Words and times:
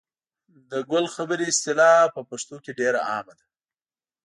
د 0.71 0.73
ګل 0.91 1.05
خبرې 1.15 1.45
اصطلاح 1.51 2.01
په 2.15 2.21
پښتو 2.29 2.55
کې 2.63 2.71
ډېره 2.79 2.99
عامه 3.09 3.33
ده. 3.39 3.45